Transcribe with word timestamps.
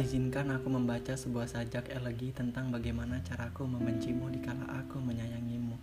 Izinkan 0.00 0.48
aku 0.48 0.72
membaca 0.72 1.12
sebuah 1.12 1.44
sajak 1.44 1.92
elegi 1.92 2.32
tentang 2.32 2.72
bagaimana 2.72 3.20
caraku 3.20 3.68
membencimu 3.68 4.32
dikala 4.32 4.64
aku 4.80 4.96
menyayangimu. 4.96 5.76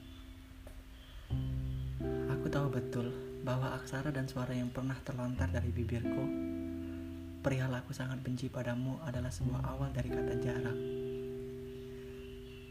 Aku 2.34 2.50
tahu 2.50 2.74
betul 2.74 3.14
bahwa 3.46 3.78
aksara 3.78 4.10
dan 4.10 4.26
suara 4.26 4.58
yang 4.58 4.74
pernah 4.74 4.98
terlontar 5.06 5.54
dari 5.54 5.70
bibirku 5.70 6.26
perihal 7.46 7.70
aku 7.78 7.94
sangat 7.94 8.18
benci 8.26 8.50
padamu 8.50 8.98
adalah 9.06 9.30
sebuah 9.30 9.62
awal 9.70 9.94
dari 9.94 10.10
kata 10.10 10.34
jarak. 10.42 10.78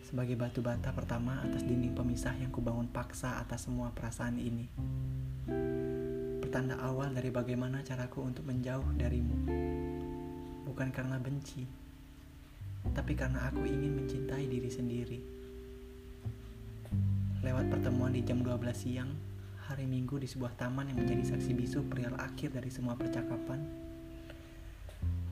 Sebagai 0.03 0.35
batu 0.35 0.67
bata 0.67 0.91
pertama 0.91 1.47
atas 1.47 1.63
dinding 1.63 1.95
pemisah 1.95 2.35
yang 2.43 2.51
kubangun 2.51 2.91
paksa 2.91 3.39
atas 3.39 3.71
semua 3.71 3.95
perasaan 3.95 4.35
ini. 4.43 4.67
Pertanda 6.43 6.75
awal 6.83 7.15
dari 7.15 7.31
bagaimana 7.31 7.87
caraku 7.87 8.27
untuk 8.27 8.45
menjauh 8.51 8.99
darimu 8.99 9.39
bukan 10.77 10.93
karena 10.93 11.17
benci, 11.17 11.65
tapi 12.93 13.17
karena 13.17 13.49
aku 13.49 13.65
ingin 13.65 13.97
mencintai 13.97 14.45
diri 14.45 14.69
sendiri. 14.69 15.19
Lewat 17.41 17.73
pertemuan 17.73 18.13
di 18.13 18.21
jam 18.21 18.45
12 18.45 18.61
siang, 18.77 19.09
hari 19.65 19.89
Minggu 19.89 20.21
di 20.21 20.29
sebuah 20.29 20.53
taman 20.61 20.93
yang 20.93 21.01
menjadi 21.01 21.33
saksi 21.33 21.57
bisu 21.57 21.89
perihal 21.89 22.13
akhir 22.21 22.53
dari 22.53 22.69
semua 22.69 22.93
percakapan, 22.93 23.65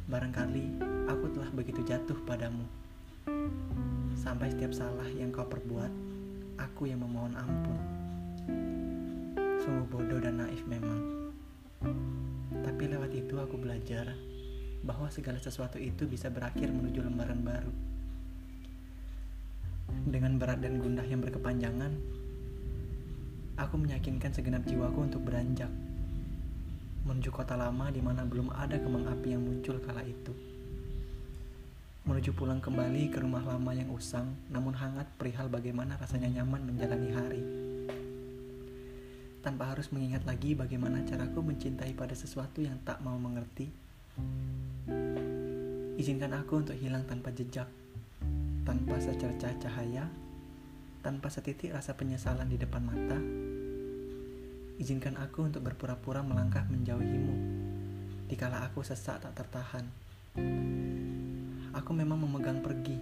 barangkali 0.08 0.80
aku 1.12 1.36
telah 1.36 1.52
begitu 1.52 1.84
jatuh 1.84 2.16
padamu. 2.24 2.64
Sampai 4.16 4.48
setiap 4.48 4.72
salah 4.72 5.12
yang 5.12 5.28
kau 5.28 5.44
perbuat, 5.44 5.92
aku 6.56 6.88
yang 6.88 7.04
memohon 7.04 7.36
ampun. 7.36 7.80
Sungguh 9.60 9.92
bodoh 9.92 10.24
dan 10.24 10.40
naif 10.40 10.64
memang. 10.64 11.28
Tapi 12.64 12.96
lewat 12.96 13.12
itu 13.12 13.36
aku 13.36 13.60
belajar 13.60 14.08
bahwa 14.84 15.08
segala 15.08 15.40
sesuatu 15.40 15.80
itu 15.80 16.04
bisa 16.04 16.28
berakhir 16.28 16.68
menuju 16.68 17.00
lembaran 17.00 17.40
baru. 17.40 17.72
Dengan 20.04 20.36
berat 20.36 20.60
dan 20.60 20.80
gundah 20.80 21.04
yang 21.08 21.24
berkepanjangan, 21.24 21.92
aku 23.56 23.74
meyakinkan 23.80 24.30
segenap 24.36 24.62
jiwaku 24.68 25.08
untuk 25.08 25.24
beranjak 25.24 25.72
menuju 27.04 27.28
kota 27.36 27.52
lama 27.52 27.92
di 27.92 28.00
mana 28.00 28.24
belum 28.24 28.48
ada 28.56 28.80
kembang 28.80 29.04
api 29.04 29.36
yang 29.36 29.44
muncul 29.44 29.76
kala 29.84 30.00
itu. 30.08 30.32
Menuju 32.08 32.32
pulang 32.32 32.60
kembali 32.64 33.12
ke 33.12 33.20
rumah 33.20 33.44
lama 33.44 33.72
yang 33.76 33.92
usang, 33.92 34.32
namun 34.48 34.72
hangat 34.76 35.08
perihal 35.20 35.52
bagaimana 35.52 36.00
rasanya 36.00 36.40
nyaman 36.40 36.64
menjalani 36.64 37.10
hari. 37.12 37.42
Tanpa 39.44 39.76
harus 39.76 39.92
mengingat 39.92 40.24
lagi 40.24 40.56
bagaimana 40.56 41.04
caraku 41.04 41.44
mencintai 41.44 41.92
pada 41.92 42.16
sesuatu 42.16 42.64
yang 42.64 42.80
tak 42.88 43.04
mau 43.04 43.20
mengerti 43.20 43.83
Izinkan 45.94 46.36
aku 46.36 46.60
untuk 46.60 46.76
hilang 46.76 47.06
tanpa 47.08 47.32
jejak, 47.32 47.70
tanpa 48.66 49.00
secercah 49.00 49.54
cahaya, 49.56 50.04
tanpa 51.00 51.28
setitik 51.28 51.72
rasa 51.72 51.96
penyesalan 51.96 52.48
di 52.48 52.56
depan 52.56 52.82
mata. 52.84 53.16
Izinkan 54.76 55.14
aku 55.16 55.46
untuk 55.46 55.62
berpura-pura 55.62 56.24
melangkah 56.24 56.66
menjauhimu, 56.66 57.36
dikala 58.26 58.66
aku 58.66 58.82
sesak 58.82 59.22
tak 59.22 59.32
tertahan. 59.38 59.86
Aku 61.72 61.94
memang 61.94 62.18
memegang 62.18 62.58
pergi, 62.58 62.98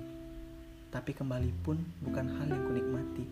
tapi 0.92 1.16
kembali 1.16 1.50
pun 1.64 1.80
bukan 2.04 2.26
hal 2.38 2.46
yang 2.52 2.62
kunikmati. 2.68 3.24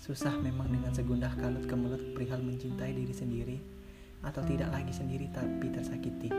Susah 0.00 0.32
memang 0.40 0.72
dengan 0.72 0.94
segundah 0.94 1.34
kalut 1.36 1.68
kemelut 1.68 2.14
perihal 2.16 2.40
mencintai 2.40 2.96
diri 2.96 3.14
sendiri, 3.14 3.56
atau 4.22 4.42
tidak 4.46 4.72
lagi 4.72 4.92
sendiri 4.94 5.28
tapi 5.34 5.66
tersakiti. 5.72 6.30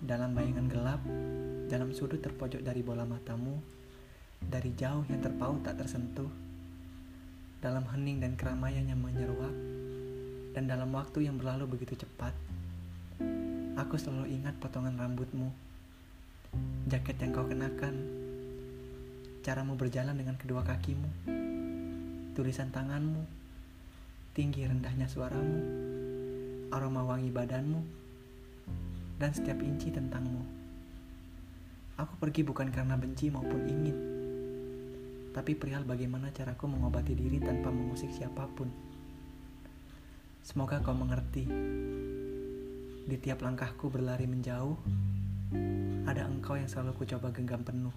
Dalam 0.00 0.32
bayangan 0.32 0.66
gelap, 0.70 1.02
dalam 1.66 1.90
sudut 1.90 2.22
terpojok 2.22 2.62
dari 2.62 2.80
bola 2.80 3.02
matamu, 3.02 3.58
dari 4.38 4.70
jauh 4.78 5.02
yang 5.10 5.18
terpaut 5.18 5.60
tak 5.66 5.82
tersentuh, 5.82 6.30
dalam 7.58 7.82
hening 7.90 8.22
dan 8.22 8.38
keramaian 8.38 8.86
yang 8.86 9.02
menyeruak, 9.02 9.52
dan 10.54 10.70
dalam 10.70 10.94
waktu 10.94 11.26
yang 11.26 11.36
berlalu 11.36 11.76
begitu 11.76 11.98
cepat, 11.98 12.32
aku 13.76 13.98
selalu 13.98 14.40
ingat 14.40 14.54
potongan 14.62 14.94
rambutmu, 14.94 15.50
jaket 16.86 17.18
yang 17.20 17.34
kau 17.34 17.44
kenakan, 17.44 17.94
caramu 19.42 19.74
berjalan 19.74 20.14
dengan 20.14 20.38
kedua 20.38 20.62
kakimu, 20.62 21.10
tulisan 22.38 22.70
tanganmu, 22.70 23.45
tinggi 24.36 24.68
rendahnya 24.68 25.08
suaramu, 25.08 25.64
aroma 26.68 27.08
wangi 27.08 27.32
badanmu, 27.32 27.80
dan 29.16 29.32
setiap 29.32 29.56
inci 29.64 29.88
tentangmu. 29.88 30.44
Aku 31.96 32.20
pergi 32.20 32.44
bukan 32.44 32.68
karena 32.68 33.00
benci 33.00 33.32
maupun 33.32 33.64
ingin, 33.64 33.96
tapi 35.32 35.56
perihal 35.56 35.88
bagaimana 35.88 36.28
caraku 36.36 36.68
mengobati 36.68 37.16
diri 37.16 37.40
tanpa 37.40 37.72
mengusik 37.72 38.12
siapa 38.12 38.44
pun. 38.52 38.68
Semoga 40.44 40.84
kau 40.84 40.92
mengerti. 40.92 41.48
Di 43.08 43.16
tiap 43.16 43.40
langkahku 43.40 43.88
berlari 43.88 44.28
menjauh, 44.28 44.76
ada 46.04 46.28
engkau 46.28 46.60
yang 46.60 46.68
selalu 46.68 46.92
kucoba 47.00 47.32
genggam 47.32 47.64
penuh. 47.64 47.96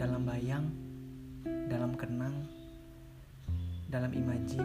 Dalam 0.00 0.24
bayang, 0.24 0.72
dalam 1.68 1.92
kenang, 1.92 2.57
dalam 3.88 4.12
imaji, 4.12 4.60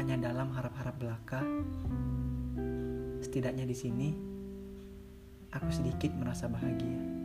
hanya 0.00 0.16
dalam 0.16 0.48
harap-harap 0.56 0.96
belaka. 0.96 1.44
Setidaknya 3.20 3.68
di 3.68 3.76
sini, 3.76 4.08
aku 5.52 5.68
sedikit 5.68 6.08
merasa 6.16 6.48
bahagia. 6.48 7.23